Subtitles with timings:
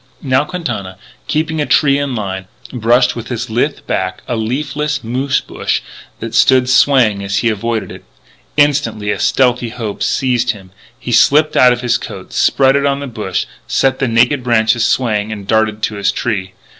[0.23, 0.97] Now Quintana,
[1.27, 5.81] keeping a tree in line, brushed with his lithe back a leafless moose bush
[6.19, 8.03] that stood swaying as he avoided it.
[8.57, 12.99] Instantly a stealthy hope seized him: he slipped out of his coat, spread it on
[12.99, 16.53] the bush, set the naked branches swaying, and darted to his tree.